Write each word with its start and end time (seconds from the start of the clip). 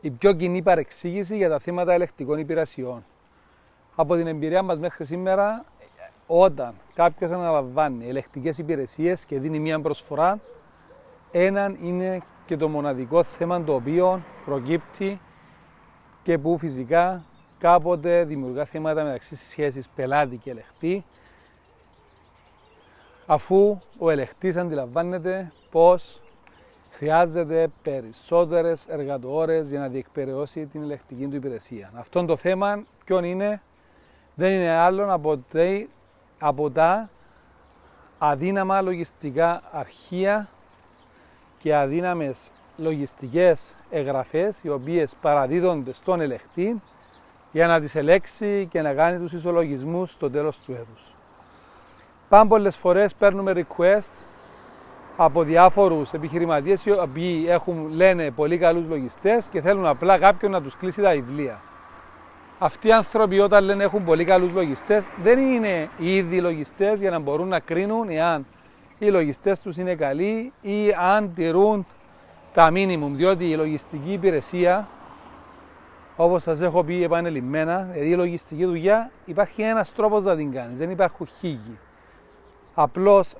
η 0.00 0.10
πιο 0.10 0.32
κοινή 0.32 0.62
παρεξήγηση 0.62 1.36
για 1.36 1.48
τα 1.48 1.58
θέματα 1.58 1.92
ελεκτικών 1.92 2.38
υπηρεσιών. 2.38 3.04
Από 3.94 4.16
την 4.16 4.26
εμπειρία 4.26 4.62
μας 4.62 4.78
μέχρι 4.78 5.04
σήμερα, 5.04 5.64
όταν 6.26 6.74
κάποιος 6.94 7.30
αναλαμβάνει 7.30 8.08
ελεκτικές 8.08 8.58
υπηρεσίες 8.58 9.24
και 9.24 9.38
δίνει 9.38 9.58
μία 9.58 9.80
προσφορά, 9.80 10.40
έναν 11.30 11.78
είναι 11.82 12.20
και 12.46 12.56
το 12.56 12.68
μοναδικό 12.68 13.22
θέμα 13.22 13.64
το 13.64 13.74
οποίο 13.74 14.22
προκύπτει 14.44 15.20
και 16.22 16.38
που 16.38 16.58
φυσικά 16.58 17.24
κάποτε 17.58 18.24
δημιουργά 18.24 18.64
θέματα 18.64 19.04
μεταξύ 19.04 19.36
σχέσης 19.36 19.88
πελάτη 19.88 20.36
και 20.36 20.50
ελεκτή 20.50 21.04
αφού 23.26 23.78
ο 23.98 24.10
ελεκτής 24.10 24.56
αντιλαμβάνεται 24.56 25.52
πως 25.70 26.20
χρειάζεται 26.98 27.68
περισσότερες 27.82 28.86
εργατόρες 28.88 29.68
για 29.68 29.78
να 29.78 29.88
διεκπαιρεώσει 29.88 30.66
την 30.66 30.82
ελεκτική 30.82 31.26
του 31.26 31.36
υπηρεσία. 31.36 31.90
Αυτό 31.94 32.24
το 32.24 32.36
θέμα 32.36 32.84
ποιον 33.04 33.24
είναι, 33.24 33.62
δεν 34.34 34.52
είναι 34.52 34.70
άλλο 34.70 35.12
από, 35.12 35.40
από 36.38 36.70
τα 36.70 37.10
αδύναμα 38.18 38.80
λογιστικά 38.80 39.62
αρχεία 39.70 40.48
και 41.58 41.76
αδύναμες 41.76 42.50
λογιστικές 42.76 43.74
εγγραφές 43.90 44.62
οι 44.62 44.68
οποίες 44.68 45.14
παραδίδονται 45.20 45.92
στον 45.92 46.20
ελεκτή 46.20 46.82
για 47.52 47.66
να 47.66 47.80
τις 47.80 47.94
ελέξει 47.94 48.68
και 48.70 48.82
να 48.82 48.94
κάνει 48.94 49.18
τους 49.18 49.32
ισολογισμούς 49.32 50.10
στο 50.10 50.30
τέλος 50.30 50.60
του 50.60 50.72
έτους. 50.72 51.14
Πάμε 52.28 52.48
πολλές 52.48 52.76
φορές 52.76 53.14
παίρνουμε 53.14 53.52
request 53.66 54.12
από 55.20 55.42
διάφορους 55.42 56.12
επιχειρηματίες 56.12 56.86
οι 56.86 56.90
οποίοι 56.90 57.44
έχουν, 57.48 57.88
λένε 57.90 58.30
πολύ 58.30 58.58
καλούς 58.58 58.88
λογιστές 58.88 59.46
και 59.46 59.60
θέλουν 59.60 59.86
απλά 59.86 60.18
κάποιον 60.18 60.50
να 60.50 60.62
τους 60.62 60.76
κλείσει 60.76 61.00
τα 61.00 61.10
βιβλία. 61.10 61.60
Αυτοί 62.58 62.88
οι 62.88 62.92
άνθρωποι 62.92 63.40
όταν 63.40 63.64
λένε 63.64 63.84
έχουν 63.84 64.04
πολύ 64.04 64.24
καλούς 64.24 64.52
λογιστές 64.52 65.04
δεν 65.22 65.38
είναι 65.38 65.88
οι 65.98 66.16
ίδιοι 66.16 66.40
λογιστές 66.40 67.00
για 67.00 67.10
να 67.10 67.18
μπορούν 67.18 67.48
να 67.48 67.60
κρίνουν 67.60 68.08
εάν 68.08 68.46
οι 68.98 69.06
λογιστές 69.06 69.60
τους 69.60 69.76
είναι 69.76 69.94
καλοί 69.94 70.52
ή 70.60 70.92
αν 70.98 71.34
τηρούν 71.34 71.86
τα 72.52 72.70
μίνιμουμ, 72.70 73.16
διότι 73.16 73.50
η 73.50 73.56
λογιστική 73.56 74.12
υπηρεσία, 74.12 74.88
όπως 76.16 76.42
σας 76.42 76.60
έχω 76.60 76.84
πει 76.84 77.02
επανελειμμένα, 77.02 77.88
δηλαδή 77.92 78.10
η 78.10 78.16
λογιστική 78.16 78.64
δουλειά 78.64 79.10
υπάρχει 79.24 79.62
ένας 79.62 79.92
τρόπος 79.92 80.24
να 80.24 80.36
την 80.36 80.52
κάνεις, 80.52 80.78
δεν 80.78 80.90
υπάρχουν 80.90 81.26
χίγοι. 81.26 81.78
Απλώς 82.74 83.32
ε, 83.32 83.38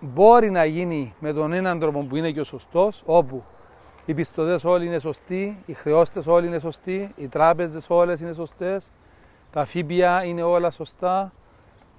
μπορεί 0.00 0.50
να 0.50 0.64
γίνει 0.64 1.14
με 1.18 1.32
τον 1.32 1.52
έναν 1.52 1.78
τρόπο 1.78 2.00
που 2.02 2.16
είναι 2.16 2.30
και 2.30 2.40
ο 2.40 2.44
σωστός, 2.44 3.02
όπου 3.06 3.44
οι 4.04 4.14
πιστωτές 4.14 4.64
όλοι 4.64 4.86
είναι 4.86 4.98
σωστοί, 4.98 5.62
οι 5.66 5.72
χρεώστες 5.72 6.26
όλοι 6.26 6.46
είναι 6.46 6.58
σωστοί, 6.58 7.12
οι 7.16 7.28
τράπεζες 7.28 7.90
όλες 7.90 8.20
είναι 8.20 8.32
σωστές, 8.32 8.90
τα 9.50 9.64
ΦΠΑ 9.64 10.24
είναι 10.24 10.42
όλα 10.42 10.70
σωστά, 10.70 11.32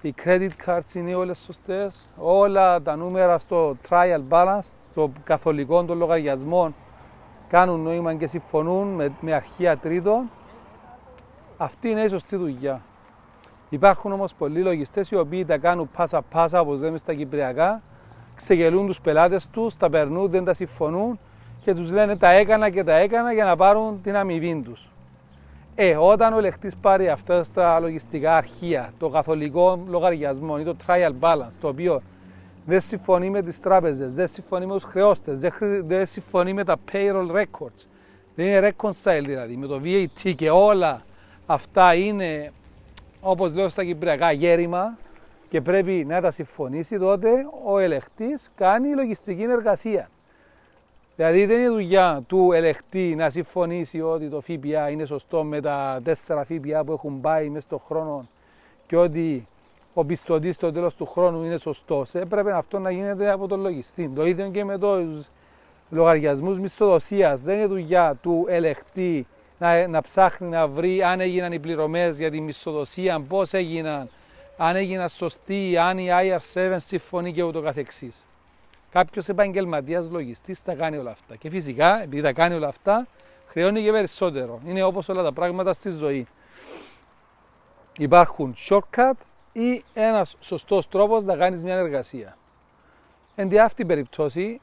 οι 0.02 0.14
credit 0.24 0.50
cards 0.66 0.94
είναι 0.94 1.16
όλες 1.16 1.40
σωστές, 1.40 2.10
όλα 2.18 2.82
τα 2.82 2.96
νούμερα 2.96 3.40
στο 3.40 3.78
trial 3.90 4.22
balance, 4.30 4.90
στο 4.90 5.12
καθολικό 5.24 5.84
των 5.84 5.98
λογαριασμών 5.98 6.76
κάνουν 7.48 7.80
νόημα 7.80 8.14
και 8.14 8.28
συμφωνούν 8.28 8.88
με, 8.88 9.14
με 9.20 9.34
αρχεία 9.34 9.78
τρίτων. 9.78 10.32
Αυτή 11.58 11.90
είναι 11.90 12.02
η 12.02 12.08
σωστή 12.08 12.36
δουλειά. 12.36 12.82
Υπάρχουν 13.70 14.12
όμως 14.12 14.34
πολλοί 14.34 14.60
λογιστές 14.60 15.12
οι 15.12 15.16
οποίοι 15.16 15.46
τα 15.46 15.58
κάνουν 15.58 15.90
πάσα 15.96 16.22
πάσα 16.22 16.60
όπως 16.60 16.82
λέμε 16.82 16.98
στα 16.98 17.14
κυπριακά, 17.14 17.82
ξεγελούν 18.36 18.86
τους 18.86 19.02
πελάτες 19.02 19.48
τους, 19.48 19.78
τα 19.78 19.90
περνούν, 19.90 20.30
δεν 20.30 20.44
τα 20.44 20.54
συμφωνούν 20.54 21.20
και 21.64 21.74
τους 21.74 21.92
λένε 21.92 22.18
τα 22.18 22.32
έκανα 22.32 22.70
και 22.70 22.84
τα 22.84 22.94
έκανα 22.94 23.34
για 23.34 23.46
να 23.46 23.56
πάρουν 23.56 24.02
την 24.02 24.16
αμοιβή 24.16 24.62
τους. 24.66 24.90
Ε, 25.76 25.96
όταν 25.96 26.34
ο 26.34 26.38
ελεκτής 26.38 26.76
πάρει 26.76 27.10
αυτά 27.10 27.46
τα 27.54 27.80
λογιστικά 27.80 28.36
αρχεία, 28.36 28.94
το 28.98 29.10
καθολικό 29.10 29.84
λογαριασμό 29.88 30.58
ή 30.60 30.64
το 30.64 30.76
trial 30.88 31.14
balance, 31.20 31.54
το 31.62 31.68
οποίο 31.68 32.02
δεν 32.66 32.82
συμφωνεί 32.82 33.30
με 33.30 33.42
τις 33.42 33.60
τράπεζες, 33.60 34.14
δεν 34.14 34.28
συμφωνεί 34.28 34.66
με 34.66 34.74
τους 34.74 34.84
χρεώστες, 34.84 35.40
δεν, 35.40 35.52
δεν 35.86 36.06
συμφωνεί 36.06 36.54
με 36.54 36.64
τα 36.64 36.78
payroll 36.92 37.32
records, 37.32 37.86
δεν 38.36 38.46
είναι 38.46 38.72
reconciled 38.72 39.24
δηλαδή, 39.26 39.56
με 39.56 39.68
το 39.68 39.82
VAT 39.84 40.34
και 40.36 40.50
όλα 40.50 41.02
αυτά 41.46 41.94
είναι, 41.94 42.52
όπως 43.22 43.54
λέω 43.54 43.70
στα 43.70 43.84
κυπριακά, 43.84 44.32
γέρημα 44.32 44.98
και 45.50 45.62
πρέπει 45.62 46.06
να 46.08 46.22
τα 46.22 46.32
συμφωνήσει, 46.32 46.98
τότε 47.00 47.30
ο 47.66 47.80
ελεκτής 47.80 48.52
κάνει 48.56 48.94
λογιστική 48.94 49.44
εργασία. 49.44 50.10
Δηλαδή 51.16 51.46
δεν 51.46 51.60
είναι 51.60 51.70
δουλειά 51.70 52.24
του 52.28 52.52
ελεκτή 52.52 53.16
να 53.16 53.30
συμφωνήσει 53.30 54.02
ότι 54.02 54.30
το 54.30 54.42
ΦΠΑ 54.42 54.90
είναι 54.90 55.06
σωστό 55.06 55.44
με 55.44 55.62
τα 55.62 56.00
τέσσερα 56.04 56.44
ΦΠΑ 56.44 56.84
που 56.84 56.92
έχουν 56.92 57.22
πάει 57.22 57.50
μέσα 57.50 57.62
στον 57.62 57.80
χρόνο 57.88 58.28
και 58.88 58.98
ότι 58.98 59.48
ο 59.94 60.06
πιστωτής 60.06 60.56
στο 60.56 60.72
τέλος 60.72 60.96
του 60.96 61.06
χρόνου 61.06 61.44
είναι 61.44 61.58
σωστός. 61.58 62.16
Έπρεπε 62.16 62.52
αυτό 62.52 62.80
να 62.80 62.92
γίνεται 62.92 63.32
από 63.32 63.48
τον 63.48 63.62
λογιστή. 63.62 64.12
Το 64.16 64.26
ίδιο 64.26 64.50
και 64.50 64.64
με 64.64 64.78
τους 64.78 65.30
λογαριασμούς 65.90 66.60
μισθοδοσίας. 66.60 67.42
Δεν 67.42 67.58
είναι 67.58 67.66
δουλειά 67.66 68.16
του 68.22 68.46
ελεκτή 68.48 69.28
να, 69.60 69.88
να 69.88 70.02
ψάχνει 70.02 70.48
να 70.48 70.68
βρει 70.68 71.04
αν 71.04 71.20
έγιναν 71.20 71.52
οι 71.52 71.60
πληρωμές 71.60 72.18
για 72.18 72.32
τη 72.32 72.42
μισθοδοσία, 72.42 73.20
πώς 73.20 73.54
έγιναν, 73.54 74.10
αν 74.58 74.76
έγιναν 74.76 75.10
σωστοί, 75.10 75.78
αν 75.78 75.98
η 75.98 76.08
IR7 76.10 76.76
συμφωνεί 76.78 77.34
και 77.34 77.44
ούτω 77.44 77.62
καθεξής. 77.62 78.26
Κάποιος 78.92 79.30
επαγγελματίας 79.30 80.10
λογιστής 80.10 80.60
θα 80.60 80.74
κάνει 80.74 80.98
όλα 80.98 81.12
αυτά. 81.12 81.36
Και 81.36 81.50
φυσικά, 81.50 82.02
επειδή 82.02 82.22
θα 82.22 82.34
κάνει 82.34 82.56
όλα 82.56 82.68
αυτά, 82.68 83.08
χρεώνει 83.48 83.84
και 83.84 83.92
περισσότερο. 83.92 84.62
Είναι 84.66 84.84
όπως 84.84 85.10
όλα 85.10 85.24
τα 85.24 85.34
πράγματα 85.34 85.74
στη 85.74 85.90
ζωή. 85.90 86.28
Υπάρχουν 87.98 88.56
shortcuts 88.70 89.32
ή 89.52 89.84
ένας 89.94 90.36
σωστός 90.40 90.88
τρόπος 90.88 91.24
να 91.24 91.36
κάνεις 91.36 91.64
μια 91.64 91.76
εργασία. 91.76 92.38
Εν 93.36 93.50
τη 93.50 93.60
αυτή 93.60 93.86
περιπτώση, 93.86 94.62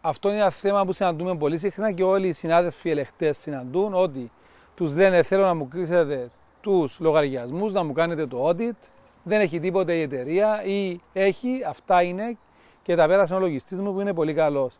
αυτό 0.00 0.28
είναι 0.28 0.38
ένα 0.38 0.50
θέμα 0.50 0.84
που 0.84 0.92
συναντούμε 0.92 1.36
πολύ 1.36 1.58
συχνά 1.58 1.92
και 1.92 2.02
όλοι 2.02 2.28
οι 2.28 2.32
συνάδελφοι 2.32 2.90
ελεχτέ 2.90 3.32
συναντούν 3.32 3.94
ότι 3.94 4.30
τους 4.74 4.96
λένε 4.96 5.22
θέλω 5.22 5.42
να 5.42 5.54
μου 5.54 5.68
κλείσετε 5.68 6.30
τους 6.60 7.00
λογαριασμούς, 7.00 7.72
να 7.72 7.82
μου 7.82 7.92
κάνετε 7.92 8.26
το 8.26 8.48
audit, 8.48 8.88
δεν 9.22 9.40
έχει 9.40 9.60
τίποτε 9.60 9.94
η 9.94 10.02
εταιρεία 10.02 10.64
ή 10.64 11.00
έχει, 11.12 11.62
αυτά 11.66 12.02
είναι 12.02 12.36
και 12.82 12.96
τα 12.96 13.06
πέρασε 13.06 13.34
ο 13.34 13.38
λογιστής 13.38 13.80
μου 13.80 13.94
που 13.94 14.00
είναι 14.00 14.14
πολύ 14.14 14.34
καλός. 14.34 14.76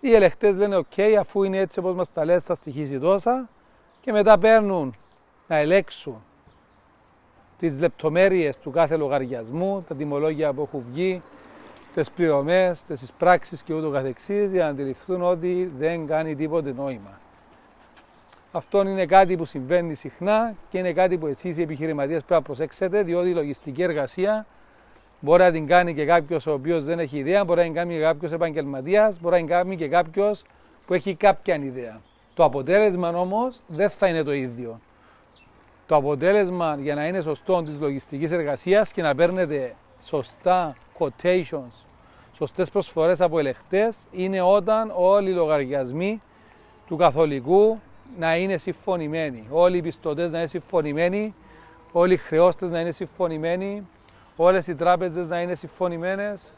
Οι 0.00 0.14
ελεκτέ 0.14 0.52
λένε: 0.52 0.78
OK, 0.78 1.02
αφού 1.02 1.42
είναι 1.42 1.58
έτσι 1.58 1.78
όπως 1.78 1.94
μας 1.94 2.12
τα 2.12 2.24
λες, 2.24 2.44
θα 2.44 2.54
στοιχήσει 2.54 2.98
τόσα. 2.98 3.48
Και 4.00 4.12
μετά 4.12 4.38
παίρνουν 4.38 4.94
να 5.46 5.56
ελέξουν 5.56 6.22
τις 7.58 7.80
λεπτομέρειες 7.80 8.58
του 8.58 8.70
κάθε 8.70 8.96
λογαριασμού, 8.96 9.84
τα 9.88 9.94
τιμολόγια 9.94 10.52
που 10.52 10.62
έχουν 10.62 10.84
βγει, 10.90 11.22
τις 11.94 12.10
πληρωμές, 12.10 12.84
τις 12.84 13.12
πράξει 13.18 13.58
και 13.64 13.74
ούτω 13.74 13.90
καθεξής, 13.90 14.52
για 14.52 14.64
να 14.64 14.70
αντιληφθούν 14.70 15.22
ότι 15.22 15.72
δεν 15.78 16.06
κάνει 16.06 16.34
τίποτε 16.34 16.72
νόημα. 16.72 17.20
Αυτό 18.52 18.80
είναι 18.80 19.06
κάτι 19.06 19.36
που 19.36 19.44
συμβαίνει 19.44 19.94
συχνά 19.94 20.54
και 20.70 20.78
είναι 20.78 20.92
κάτι 20.92 21.18
που 21.18 21.26
εσείς 21.26 21.56
οι 21.56 21.62
επιχειρηματίες 21.62 22.18
πρέπει 22.18 22.32
να 22.32 22.42
προσέξετε, 22.42 23.02
διότι 23.02 23.28
η 23.28 23.34
λογιστική 23.34 23.82
εργασία 23.82 24.46
Μπορεί 25.20 25.42
να 25.42 25.50
την 25.50 25.66
κάνει 25.66 25.94
και 25.94 26.04
κάποιος 26.04 26.46
ο 26.46 26.52
οποίος 26.52 26.84
δεν 26.84 26.98
έχει 26.98 27.18
ιδέα, 27.18 27.44
μπορεί 27.44 27.58
να 27.58 27.64
την 27.64 27.74
κάνει 27.74 27.94
και 27.94 28.00
κάποιος 28.00 28.32
επαγγελματίας, 28.32 29.20
μπορεί 29.20 29.34
να 29.34 29.40
την 29.40 29.48
κάνει 29.48 29.76
και 29.76 29.88
κάποιος 29.88 30.44
που 30.86 30.94
έχει 30.94 31.14
κάποια 31.14 31.54
ιδέα. 31.54 32.00
Το 32.34 32.44
αποτέλεσμα 32.44 33.08
όμως 33.08 33.60
δεν 33.66 33.90
θα 33.90 34.06
είναι 34.06 34.22
το 34.22 34.32
ίδιο. 34.32 34.80
Το 35.86 35.96
αποτέλεσμα 35.96 36.76
για 36.80 36.94
να 36.94 37.06
είναι 37.06 37.20
σωστό 37.20 37.62
της 37.62 37.80
λογιστικής 37.80 38.30
εργασίας 38.30 38.92
και 38.92 39.02
να 39.02 39.14
παίρνετε 39.14 39.74
σωστά 40.00 40.76
quotations, 40.98 41.84
σωστές 42.32 42.70
προσφορές 42.70 43.20
από 43.20 43.38
ελεχτέ, 43.38 43.92
είναι 44.10 44.40
όταν 44.40 44.92
όλοι 44.96 45.30
οι 45.30 45.32
λογαριασμοί 45.32 46.20
του 46.86 46.96
καθολικού 46.96 47.80
να 48.18 48.36
είναι 48.36 48.56
συμφωνημένοι. 48.56 49.46
Όλοι 49.50 49.76
οι 49.76 49.82
πιστωτές 49.82 50.30
να 50.32 50.38
είναι 50.38 50.46
συμφωνημένοι, 50.46 51.34
όλοι 51.92 52.12
οι 52.12 52.16
χρεώστες 52.16 52.70
να 52.70 52.80
είναι 52.80 52.90
συμφωνημένοι, 52.90 53.86
όλες 54.36 54.66
οι 54.66 54.74
τράπεζες 54.74 55.28
να 55.28 55.40
είναι 55.40 55.54
συμφωνημένες, 55.54 56.52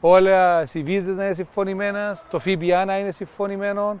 όλες 0.00 0.74
οι 0.74 0.82
βίζες 0.82 1.16
να 1.16 1.24
είναι 1.24 1.34
συμφωνημένες, 1.34 2.24
το 2.30 2.38
ΦΠΑ 2.38 2.84
να 2.84 2.98
είναι 2.98 3.10
συμφωνημένο, 3.10 4.00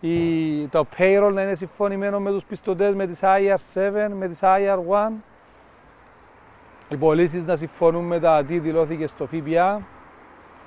η, 0.00 0.66
το 0.66 0.86
payroll 0.98 1.30
να 1.32 1.42
είναι 1.42 1.54
συμφωνημένο 1.54 2.20
με 2.20 2.30
τους 2.30 2.44
πιστωτές, 2.44 2.94
με 2.94 3.06
τις 3.06 3.20
IR7, 3.22 4.08
με 4.14 4.28
τις 4.28 4.40
IR1, 4.42 5.10
οι 6.92 6.96
πωλήσεις 6.96 7.46
να 7.46 7.56
συμφωνούν 7.56 8.04
με 8.04 8.20
τα 8.20 8.44
τι 8.44 8.58
δηλώθηκε 8.58 9.06
στο 9.06 9.26
ΦΠΑ 9.26 9.86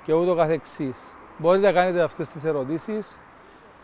και 0.04 0.12
ούτω 0.12 0.34
καθεξής. 0.34 1.16
Μπορείτε 1.38 1.66
να 1.66 1.72
κάνετε 1.72 2.02
αυτές 2.02 2.28
τις 2.28 2.44
ερωτήσεις 2.44 3.16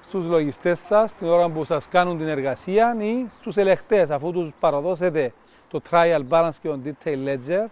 στους 0.00 0.26
λογιστές 0.26 0.80
σας 0.80 1.14
την 1.14 1.28
ώρα 1.28 1.48
που 1.48 1.64
σας 1.64 1.88
κάνουν 1.88 2.18
την 2.18 2.28
εργασία 2.28 2.96
ή 2.98 3.26
στους 3.28 3.56
ελεκτές 3.56 4.10
αφού 4.10 4.32
τους 4.32 4.50
παραδώσετε 4.60 5.32
το 5.68 5.80
trial 5.90 6.22
balance 6.28 6.54
και 6.62 6.68
το 6.68 6.78
detail 6.84 7.28
ledger 7.28 7.66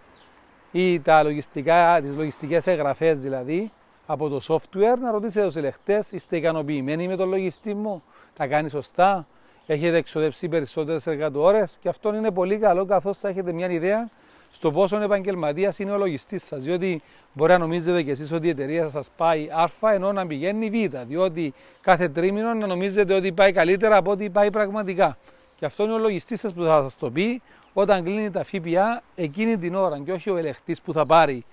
ή 0.71 0.99
τα 0.99 1.23
λογιστικά, 1.23 1.99
τις 2.01 2.15
λογιστικές 2.15 2.67
εγγραφές 2.67 3.19
δηλαδή, 3.19 3.71
από 4.05 4.29
το 4.29 4.41
software 4.47 4.97
να 5.01 5.11
ρωτήσετε 5.11 5.45
τους 5.45 5.55
ελεγχτέ, 5.55 6.03
είστε 6.11 6.37
ικανοποιημένοι 6.37 7.07
με 7.07 7.15
τον 7.15 7.29
λογιστή 7.29 7.73
μου, 7.73 8.03
τα 8.33 8.47
κάνει 8.47 8.69
σωστά, 8.69 9.27
έχετε 9.65 9.97
εξοδέψει 9.97 10.47
περισσότερες 10.47 11.07
εργατόρες; 11.07 11.77
Και 11.81 11.89
αυτό 11.89 12.15
είναι 12.15 12.31
πολύ 12.31 12.57
καλό 12.57 12.85
καθώς 12.85 13.17
θα 13.17 13.29
έχετε 13.29 13.51
μια 13.51 13.69
ιδέα 13.69 14.09
στο 14.51 14.71
πόσο 14.71 15.01
επαγγελματίας 15.01 15.79
είναι 15.79 15.91
ο 15.91 15.97
λογιστής 15.97 16.43
σας. 16.43 16.63
Διότι 16.63 17.01
μπορεί 17.33 17.51
να 17.51 17.57
νομίζετε 17.57 18.03
κι 18.03 18.09
εσείς 18.09 18.31
ότι 18.31 18.47
η 18.47 18.49
εταιρεία 18.49 18.89
σας 18.89 19.09
πάει 19.17 19.47
Α 19.49 19.93
ενώ 19.93 20.11
να 20.11 20.27
πηγαίνει 20.27 20.69
Β. 20.69 20.95
Διότι 21.07 21.53
κάθε 21.81 22.09
τρίμηνο 22.09 22.53
να 22.53 22.67
νομίζετε 22.67 23.13
ότι 23.13 23.31
πάει 23.31 23.51
καλύτερα 23.51 23.97
από 23.97 24.11
ό,τι 24.11 24.29
πάει 24.29 24.51
πραγματικά. 24.51 25.17
Και 25.55 25.65
αυτό 25.65 25.83
είναι 25.83 25.93
ο 25.93 25.97
λογιστής 25.97 26.39
σας 26.39 26.53
που 26.53 26.63
θα 26.63 26.81
σας 26.83 26.97
το 26.97 27.11
πει 27.11 27.41
όταν 27.73 28.03
κλείνει 28.03 28.31
τα 28.31 28.43
ΦΠΑ 28.43 29.03
εκείνη 29.15 29.57
την 29.57 29.75
ώρα 29.75 29.99
και 29.99 30.11
όχι 30.11 30.29
ο 30.29 30.37
ελεγχτή 30.37 30.75
που 30.83 30.93
θα 30.93 31.05
πάρει 31.05 31.45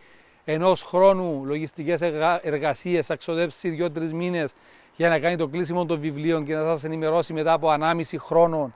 ενός 0.45 0.83
χρόνου 0.83 1.43
λογιστικές 1.45 2.01
εργασίες, 2.43 3.07
θα 3.07 3.17
ξοδέψει 3.17 3.69
δύο-τρεις 3.69 4.13
μήνες 4.13 4.53
για 4.97 5.09
να 5.09 5.19
κάνει 5.19 5.37
το 5.37 5.49
κλείσιμο 5.49 5.85
των 5.85 6.01
βιβλίων 6.01 6.45
και 6.45 6.55
να 6.55 6.65
σας 6.65 6.85
ενημερώσει 6.85 7.33
μετά 7.33 7.53
από 7.53 7.69
1,5 7.81 8.19
χρόνο 8.19 8.73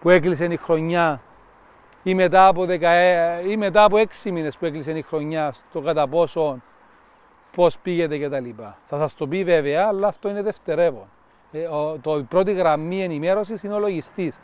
που 0.00 0.10
έκλεισε 0.10 0.44
η 0.44 0.56
χρονιά 0.56 1.22
ή 2.02 2.14
μετά 2.14 2.46
από, 2.46 2.66
10, 2.68 2.80
ή 3.48 3.56
μετά 3.56 3.84
από 3.84 3.96
6 3.96 4.30
μήνες 4.30 4.56
που 4.58 4.64
έκλεισε 4.64 4.90
η 4.90 5.02
χρονιά 5.02 5.52
στο 5.52 5.80
κατά 5.80 6.08
πόσο 6.08 6.58
πώς 7.56 7.78
πήγεται 7.78 8.18
κτλ. 8.18 8.48
Θα 8.86 8.98
σας 8.98 9.14
το 9.14 9.26
πει 9.26 9.44
βέβαια, 9.44 9.86
αλλά 9.88 10.06
αυτό 10.06 10.28
είναι 10.28 10.42
δευτερεύον. 10.42 11.06
Ε, 11.52 11.68
το, 12.00 12.16
η 12.16 12.22
πρώτη 12.22 12.52
γραμμή 12.52 13.02
ενημέρωσης 13.02 13.62
είναι 13.62 13.74
ο 13.74 13.78
λογιστής. 13.78 14.38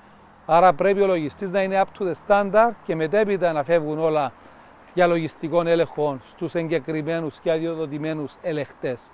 Άρα 0.46 0.72
πρέπει 0.72 1.00
ο 1.00 1.06
λογιστής 1.06 1.50
να 1.50 1.62
είναι 1.62 1.84
up 1.84 2.02
to 2.02 2.06
the 2.06 2.14
standard 2.26 2.72
και 2.84 2.94
μετέπειτα 2.94 3.52
να 3.52 3.62
φεύγουν 3.64 3.98
όλα 3.98 4.32
για 4.94 5.06
λογιστικών 5.06 5.66
έλεγχων 5.66 6.22
στους 6.28 6.54
εγκεκριμένους 6.54 7.38
και 7.38 7.50
αδειοδοτημένους 7.50 8.34
ελεγχτές. 8.42 9.10